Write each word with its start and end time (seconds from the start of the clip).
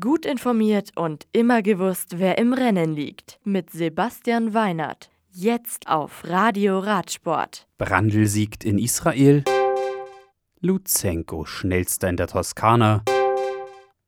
Gut 0.00 0.24
informiert 0.24 0.92
und 0.96 1.26
immer 1.32 1.60
gewusst, 1.60 2.18
wer 2.18 2.38
im 2.38 2.54
Rennen 2.54 2.94
liegt. 2.94 3.38
Mit 3.44 3.68
Sebastian 3.68 4.54
Weinert. 4.54 5.10
Jetzt 5.30 5.88
auf 5.88 6.24
Radio 6.24 6.78
Radsport. 6.78 7.68
Brandl 7.76 8.26
siegt 8.26 8.64
in 8.64 8.78
Israel. 8.78 9.44
Luzenko 10.60 11.44
schnellster 11.44 12.08
in 12.08 12.16
der 12.16 12.28
Toskana. 12.28 13.04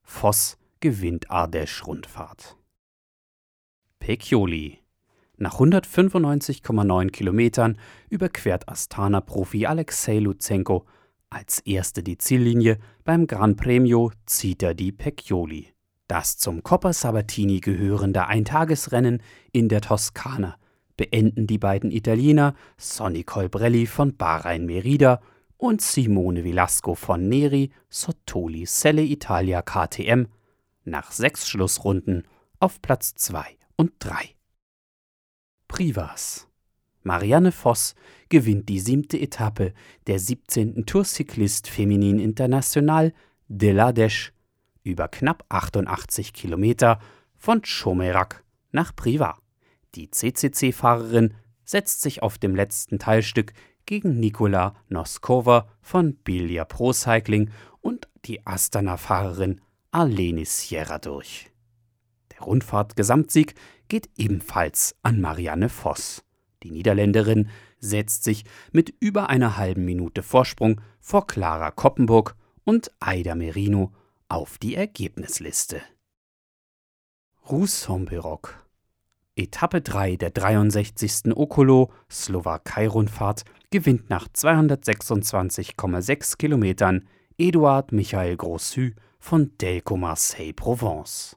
Voss 0.02 0.56
gewinnt 0.80 1.30
Ardèche-Rundfahrt. 1.30 2.56
Pecchioli. 3.98 4.78
Nach 5.36 5.58
195,9 5.58 7.10
Kilometern 7.10 7.78
überquert 8.08 8.66
Astana-Profi 8.66 9.66
Alexei 9.66 10.20
Luzenko 10.20 10.86
als 11.30 11.60
erste 11.60 12.02
die 12.02 12.18
Ziellinie, 12.18 12.78
beim 13.04 13.26
Gran 13.26 13.56
Premio 13.56 14.12
zieht 14.26 14.62
er 14.62 14.74
die 14.74 14.92
Pecchioli. 14.92 15.72
Das 16.08 16.38
zum 16.38 16.62
Coppa 16.62 16.92
Sabatini 16.92 17.60
gehörende 17.60 18.26
Eintagesrennen 18.26 19.22
in 19.52 19.68
der 19.68 19.80
Toskana 19.80 20.56
beenden 20.96 21.46
die 21.46 21.58
beiden 21.58 21.90
Italiener 21.90 22.54
Sonny 22.78 23.24
Colbrelli 23.24 23.86
von 23.86 24.16
Bahrain 24.16 24.66
Merida 24.66 25.20
und 25.56 25.80
Simone 25.80 26.44
Velasco 26.44 26.94
von 26.94 27.28
Neri 27.28 27.70
Sottoli 27.88 28.66
Selle 28.66 29.02
Italia 29.02 29.62
KTM 29.62 30.26
nach 30.84 31.12
sechs 31.12 31.48
Schlussrunden 31.48 32.26
auf 32.60 32.80
Platz 32.80 33.14
2 33.14 33.56
und 33.76 33.92
3. 33.98 34.34
Privas 35.68 36.45
Marianne 37.06 37.52
Voss 37.52 37.94
gewinnt 38.30 38.68
die 38.68 38.80
siebte 38.80 39.16
Etappe 39.16 39.72
der 40.08 40.18
17. 40.18 40.86
Tour 40.86 41.04
Cycliste 41.04 41.70
Feminin 41.70 42.18
International 42.18 43.14
de 43.46 43.72
l'Ardèche 43.72 44.32
über 44.82 45.06
knapp 45.06 45.44
88 45.48 46.32
Kilometer 46.32 46.98
von 47.36 47.62
Chomerac 47.62 48.42
nach 48.72 48.94
Privas. 48.94 49.36
Die 49.94 50.10
CCC-Fahrerin 50.10 51.34
setzt 51.64 52.02
sich 52.02 52.24
auf 52.24 52.38
dem 52.38 52.56
letzten 52.56 52.98
Teilstück 52.98 53.52
gegen 53.86 54.18
Nikola 54.18 54.74
Noskova 54.88 55.68
von 55.80 56.16
Bilia 56.16 56.64
Pro 56.64 56.92
Cycling 56.92 57.50
und 57.80 58.08
die 58.24 58.44
Astana-Fahrerin 58.44 59.60
Arlene 59.92 60.44
Sierra 60.44 60.98
durch. 60.98 61.52
Der 62.32 62.40
Rundfahrt-Gesamtsieg 62.40 63.54
geht 63.86 64.10
ebenfalls 64.16 64.96
an 65.04 65.20
Marianne 65.20 65.68
Voss. 65.68 66.25
Die 66.66 66.72
Niederländerin 66.72 67.48
setzt 67.78 68.24
sich 68.24 68.44
mit 68.72 68.92
über 68.98 69.30
einer 69.30 69.56
halben 69.56 69.84
Minute 69.84 70.24
Vorsprung 70.24 70.80
vor 71.00 71.28
Clara 71.28 71.70
Koppenburg 71.70 72.34
und 72.64 72.90
Aida 72.98 73.36
Merino 73.36 73.92
auf 74.28 74.58
die 74.58 74.74
Ergebnisliste. 74.74 75.80
Rusomberok 77.48 78.66
Etappe 79.36 79.80
3 79.80 80.16
der 80.16 80.30
63. 80.30 81.36
Okolo 81.36 81.92
Slowakei-Rundfahrt 82.10 83.44
gewinnt 83.70 84.10
nach 84.10 84.26
226,6 84.26 86.36
Kilometern 86.36 87.06
Eduard 87.38 87.92
Michael 87.92 88.36
Grossu 88.36 88.90
von 89.20 89.52
Delco 89.60 89.96
Marseille 89.96 90.52
Provence. 90.52 91.36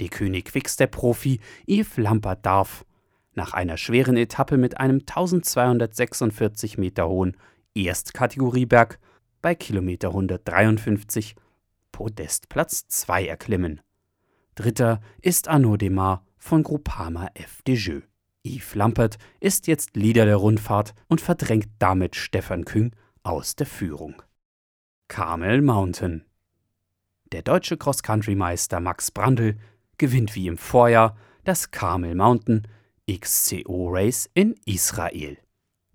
Die 0.00 0.10
König 0.10 0.44
Quickstep-Profi 0.44 1.40
Yves 1.66 1.96
Lampert 1.96 2.46
darf 2.46 2.84
nach 3.36 3.52
einer 3.52 3.76
schweren 3.76 4.16
Etappe 4.16 4.56
mit 4.56 4.78
einem 4.78 5.00
1246 5.00 6.78
Meter 6.78 7.08
hohen 7.08 7.36
Erstkategorieberg 7.74 8.98
bei 9.42 9.54
Kilometer 9.54 10.08
153 10.08 11.34
Podestplatz 11.92 12.88
2 12.88 13.26
erklimmen. 13.26 13.80
Dritter 14.54 15.00
ist 15.20 15.48
Arnaud 15.48 15.82
Demar 15.82 16.24
von 16.38 16.62
Groupama 16.62 17.28
FDJ. 17.34 18.00
Yves 18.44 18.74
Lampert 18.74 19.18
ist 19.40 19.66
jetzt 19.66 19.96
Leader 19.96 20.26
der 20.26 20.36
Rundfahrt 20.36 20.94
und 21.08 21.20
verdrängt 21.20 21.68
damit 21.78 22.14
Stefan 22.14 22.64
Küng 22.64 22.92
aus 23.22 23.56
der 23.56 23.66
Führung. 23.66 24.22
Carmel 25.08 25.62
Mountain 25.62 26.24
Der 27.32 27.42
deutsche 27.42 27.76
Cross-Country-Meister 27.76 28.80
Max 28.80 29.10
Brandl 29.10 29.56
gewinnt 29.98 30.34
wie 30.34 30.46
im 30.46 30.58
Vorjahr 30.58 31.16
das 31.44 31.70
Carmel 31.70 32.14
Mountain 32.14 32.66
XCO 33.10 33.88
Race 33.90 34.30
in 34.34 34.54
Israel. 34.64 35.38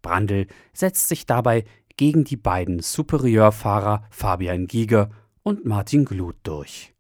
Brandl 0.02 0.48
setzt 0.74 1.10
sich 1.10 1.26
dabei 1.26 1.66
gegen 1.98 2.24
die 2.24 2.38
beiden 2.38 2.80
Superieurfahrer 2.80 4.06
Fabian 4.10 4.68
Giger 4.68 5.10
und 5.44 5.66
Martin 5.66 6.06
Glut 6.06 6.38
durch. 6.44 6.94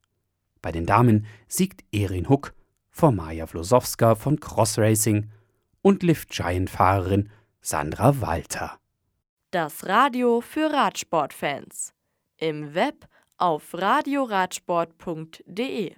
Bei 0.61 0.71
den 0.71 0.85
Damen 0.85 1.25
siegt 1.47 1.83
Erin 1.93 2.27
Huck 2.27 2.53
vor 2.89 3.11
Maja 3.11 3.47
Vlosowska 3.47 4.15
von 4.15 4.39
Cross 4.39 4.77
Racing 4.77 5.31
und 5.81 6.03
Lift 6.03 6.31
Giant 6.31 6.69
Fahrerin 6.69 7.29
Sandra 7.61 8.19
Walter. 8.19 8.77
Das 9.51 9.87
Radio 9.87 10.41
für 10.41 10.71
Radsportfans. 10.71 11.93
Im 12.37 12.75
Web 12.75 13.07
auf 13.37 13.73
radioradsport.de 13.73 15.95